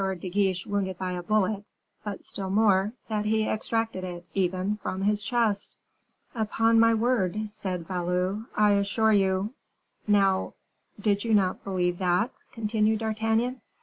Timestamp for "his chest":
5.03-5.75